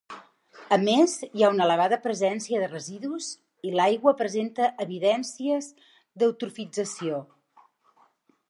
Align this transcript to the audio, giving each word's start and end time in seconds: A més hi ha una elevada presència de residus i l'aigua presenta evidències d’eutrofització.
A 0.75 0.77
més 0.85 1.11
hi 1.25 1.43
ha 1.43 1.49
una 1.55 1.65
elevada 1.67 1.99
presència 2.05 2.63
de 2.63 2.69
residus 2.71 3.27
i 3.71 3.75
l'aigua 3.75 4.15
presenta 4.23 4.71
evidències 4.87 5.71
d’eutrofització. 6.23 7.25